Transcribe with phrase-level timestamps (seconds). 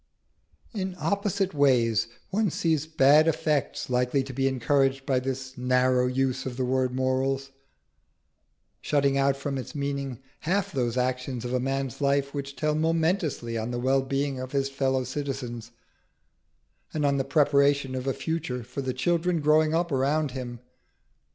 [0.73, 6.43] In opposite ways one sees bad effects likely to be encouraged by this narrow use
[6.47, 7.51] of the word morals,
[8.81, 13.59] shutting out from its meaning half those actions of a man's life which tell momentously
[13.59, 15.69] on the wellbeing of his fellow citizens,
[16.95, 20.61] and on the preparation of a future for the children growing up around him.